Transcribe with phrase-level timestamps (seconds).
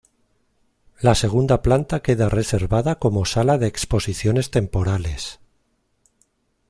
[1.01, 5.39] La segunda planta queda reservada como sala de exposiciones temporales.